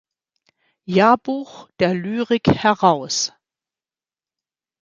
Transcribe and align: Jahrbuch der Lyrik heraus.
Jahrbuch 0.87 1.69
der 1.79 1.93
Lyrik 1.93 2.47
heraus. 2.47 3.33